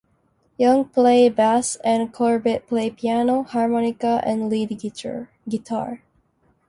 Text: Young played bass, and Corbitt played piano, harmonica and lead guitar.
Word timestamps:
Young 0.57 0.85
played 0.85 1.35
bass, 1.35 1.75
and 1.83 2.11
Corbitt 2.11 2.65
played 2.65 2.97
piano, 2.97 3.43
harmonica 3.43 4.19
and 4.25 4.49
lead 4.49 4.69
guitar. 5.45 6.01